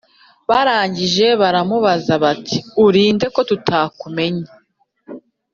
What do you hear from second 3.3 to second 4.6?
ko tutakumenye